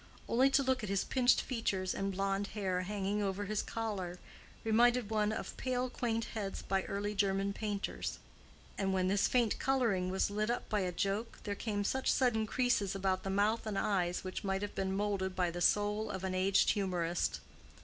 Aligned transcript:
Only 0.27 0.49
to 0.49 0.63
look 0.63 0.81
at 0.81 0.89
his 0.89 1.03
pinched 1.03 1.41
features 1.41 1.93
and 1.93 2.11
blonde 2.11 2.47
hair 2.57 2.81
hanging 2.81 3.21
over 3.21 3.45
his 3.45 3.61
collar 3.61 4.17
reminded 4.63 5.11
one 5.11 5.31
of 5.31 5.55
pale 5.57 5.91
quaint 5.91 6.25
heads 6.33 6.63
by 6.63 6.81
early 6.85 7.13
German 7.13 7.53
painters; 7.53 8.17
and 8.79 8.95
when 8.95 9.09
this 9.09 9.27
faint 9.27 9.59
coloring 9.59 10.09
was 10.09 10.31
lit 10.31 10.49
up 10.49 10.67
by 10.69 10.79
a 10.79 10.91
joke, 10.91 11.37
there 11.43 11.53
came 11.53 11.83
sudden 11.83 12.47
creases 12.47 12.95
about 12.95 13.21
the 13.21 13.29
mouth 13.29 13.67
and 13.67 13.77
eyes 13.77 14.23
which 14.23 14.43
might 14.43 14.63
have 14.63 14.73
been 14.73 14.97
moulded 14.97 15.35
by 15.35 15.51
the 15.51 15.61
soul 15.61 16.09
of 16.09 16.23
an 16.23 16.33
aged 16.33 16.71
humorist. 16.71 17.39